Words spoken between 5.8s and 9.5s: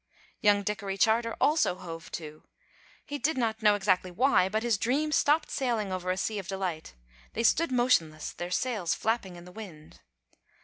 over a sea of delight. They stood motionless, their sails flapping in